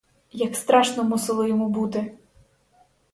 [0.33, 2.17] Як страшно мусило йому бути!